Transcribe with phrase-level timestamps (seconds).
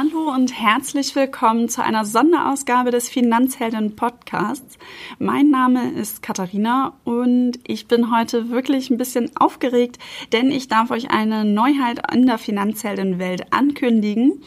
[0.00, 4.78] Hallo und herzlich willkommen zu einer Sonderausgabe des Finanzhelden Podcasts.
[5.18, 9.98] Mein Name ist Katharina und ich bin heute wirklich ein bisschen aufgeregt,
[10.30, 14.40] denn ich darf euch eine Neuheit in der Finanzheldenwelt ankündigen.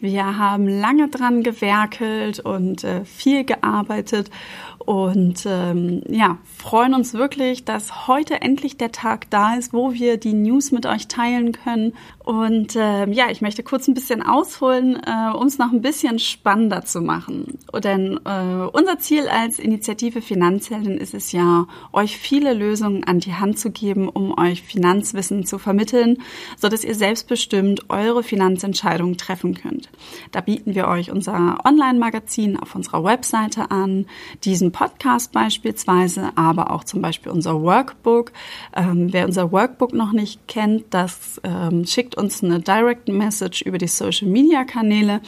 [0.00, 4.30] Wir haben lange dran gewerkelt und äh, viel gearbeitet
[4.78, 10.16] und ähm, ja, freuen uns wirklich, dass heute endlich der Tag da ist, wo wir
[10.16, 11.92] die News mit euch teilen können.
[12.30, 16.20] Und äh, ja, ich möchte kurz ein bisschen ausholen, äh, um es noch ein bisschen
[16.20, 17.58] spannender zu machen.
[17.82, 23.34] Denn äh, unser Ziel als Initiative Finanzhelden ist es ja, euch viele Lösungen an die
[23.34, 26.22] Hand zu geben, um euch Finanzwissen zu vermitteln,
[26.56, 29.88] so dass ihr selbstbestimmt eure Finanzentscheidungen treffen könnt.
[30.30, 34.06] Da bieten wir euch unser Online-Magazin auf unserer Webseite an,
[34.44, 38.30] diesen Podcast beispielsweise, aber auch zum Beispiel unser Workbook.
[38.76, 43.78] Ähm, wer unser Workbook noch nicht kennt, das ähm, schickt uns eine Direct Message über
[43.78, 45.20] die Social Media Kanäle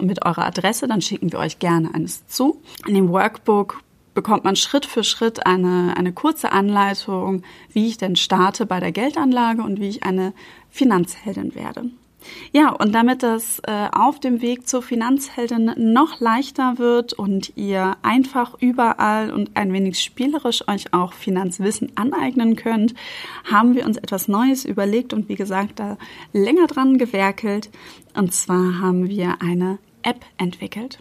[0.00, 2.60] mit eurer Adresse, dann schicken wir euch gerne eines zu.
[2.86, 3.82] In dem Workbook
[4.14, 7.42] bekommt man Schritt für Schritt eine, eine kurze Anleitung,
[7.72, 10.32] wie ich denn starte bei der Geldanlage und wie ich eine
[10.70, 11.90] Finanzheldin werde.
[12.52, 17.96] Ja, und damit das äh, auf dem Weg zur Finanzheldin noch leichter wird und ihr
[18.02, 22.94] einfach überall und ein wenig spielerisch euch auch Finanzwissen aneignen könnt,
[23.50, 25.98] haben wir uns etwas Neues überlegt und wie gesagt da
[26.32, 27.70] länger dran gewerkelt.
[28.14, 30.98] Und zwar haben wir eine App entwickelt.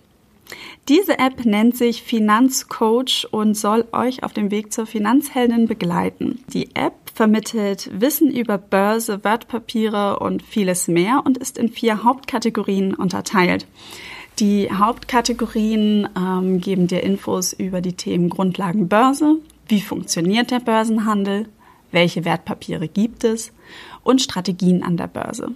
[0.89, 6.43] Diese App nennt sich Finanzcoach und soll euch auf dem Weg zur Finanzheldin begleiten.
[6.49, 12.93] Die App vermittelt Wissen über Börse, Wertpapiere und vieles mehr und ist in vier Hauptkategorien
[12.93, 13.67] unterteilt.
[14.39, 21.47] Die Hauptkategorien ähm, geben dir Infos über die Themen Grundlagen Börse, wie funktioniert der Börsenhandel,
[21.91, 23.53] welche Wertpapiere gibt es
[24.03, 25.51] und Strategien an der Börse.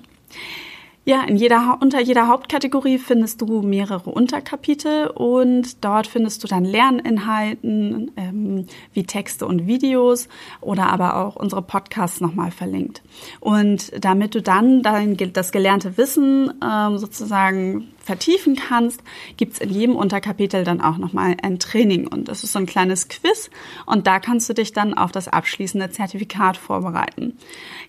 [1.07, 6.65] Ja, in jeder, unter jeder Hauptkategorie findest du mehrere Unterkapitel und dort findest du dann
[6.65, 10.27] Lerninhalten ähm, wie Texte und Videos
[10.59, 13.03] oder aber auch unsere Podcasts nochmal verlinkt.
[13.39, 19.03] Und damit du dann dein, das gelernte Wissen ähm, sozusagen vertiefen kannst,
[19.35, 22.07] gibt's in jedem Unterkapitel dann auch nochmal ein Training.
[22.07, 23.49] Und das ist so ein kleines Quiz
[23.85, 27.37] und da kannst du dich dann auf das abschließende Zertifikat vorbereiten.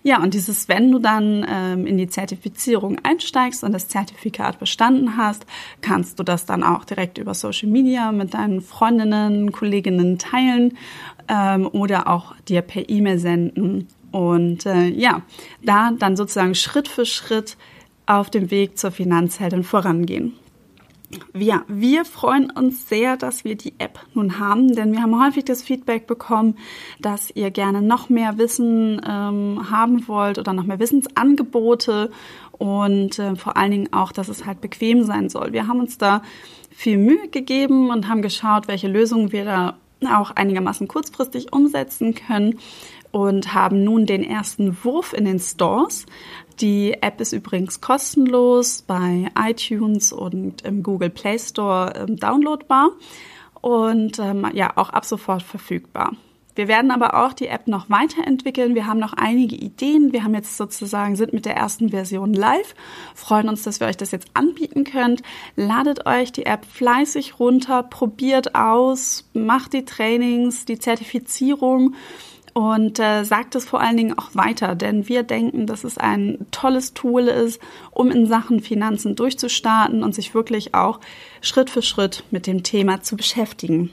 [0.03, 5.15] Ja, und dieses, wenn du dann ähm, in die Zertifizierung einsteigst und das Zertifikat bestanden
[5.15, 5.45] hast,
[5.79, 10.77] kannst du das dann auch direkt über Social Media mit deinen Freundinnen, Kolleginnen teilen
[11.29, 13.87] ähm, oder auch dir per E-Mail senden.
[14.11, 15.21] Und äh, ja,
[15.63, 17.55] da dann sozusagen Schritt für Schritt
[18.09, 20.33] auf dem Weg zur Finanzheldin vorangehen.
[21.35, 25.43] Ja, wir freuen uns sehr, dass wir die App nun haben, denn wir haben häufig
[25.43, 26.55] das Feedback bekommen,
[26.99, 32.11] dass ihr gerne noch mehr Wissen ähm, haben wollt oder noch mehr Wissensangebote
[32.51, 35.51] und äh, vor allen Dingen auch, dass es halt bequem sein soll.
[35.51, 36.21] Wir haben uns da
[36.69, 39.77] viel Mühe gegeben und haben geschaut, welche Lösungen wir da
[40.07, 42.59] auch einigermaßen kurzfristig umsetzen können
[43.11, 46.05] und haben nun den ersten Wurf in den Stores.
[46.59, 52.91] Die App ist übrigens kostenlos bei iTunes und im Google Play Store ähm, downloadbar
[53.61, 56.13] und ähm, ja auch ab sofort verfügbar.
[56.59, 58.75] Wir werden aber auch die App noch weiterentwickeln.
[58.75, 60.11] Wir haben noch einige Ideen.
[60.11, 62.75] Wir haben jetzt sozusagen, sind mit der ersten Version live,
[63.15, 65.21] freuen uns, dass wir euch das jetzt anbieten könnt.
[65.55, 71.95] Ladet euch die App fleißig runter, probiert aus, macht die Trainings, die Zertifizierung
[72.53, 76.45] und äh, sagt es vor allen Dingen auch weiter, denn wir denken, dass es ein
[76.51, 77.61] tolles Tool ist,
[77.91, 80.99] um in Sachen Finanzen durchzustarten und sich wirklich auch
[81.39, 83.91] Schritt für Schritt mit dem Thema zu beschäftigen.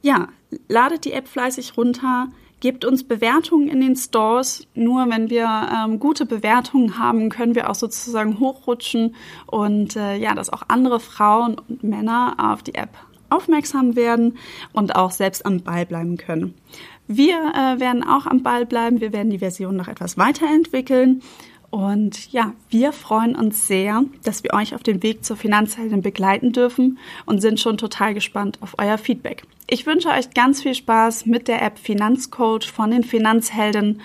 [0.00, 0.28] Ja,
[0.68, 2.28] ladet die App fleißig runter,
[2.60, 4.66] gebt uns Bewertungen in den Stores.
[4.74, 9.14] Nur wenn wir ähm, gute Bewertungen haben, können wir auch sozusagen hochrutschen
[9.46, 12.96] und äh, ja, dass auch andere Frauen und Männer auf die App
[13.30, 14.38] aufmerksam werden
[14.72, 16.54] und auch selbst am Ball bleiben können.
[17.06, 19.00] Wir äh, werden auch am Ball bleiben.
[19.00, 21.22] Wir werden die Version noch etwas weiterentwickeln.
[21.74, 26.52] Und ja, wir freuen uns sehr, dass wir euch auf dem Weg zur Finanzheldin begleiten
[26.52, 29.42] dürfen und sind schon total gespannt auf euer Feedback.
[29.66, 34.02] Ich wünsche euch ganz viel Spaß mit der App Finanzcoach von den Finanzhelden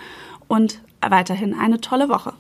[0.48, 2.34] und weiterhin eine tolle Woche.